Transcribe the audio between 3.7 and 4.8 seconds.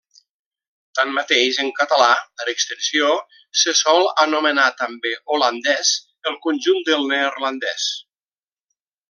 sol anomenar